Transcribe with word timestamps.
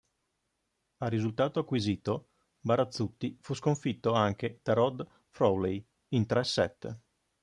A 1.03 1.07
risultato 1.07 1.59
acquisito, 1.59 2.29
Barazzutti 2.59 3.37
fu 3.39 3.53
sconfitto 3.53 4.13
anche 4.13 4.59
da 4.63 4.73
Rod 4.73 5.07
Frawley 5.29 5.85
in 6.13 6.25
tre 6.25 6.43
set. 6.43 6.97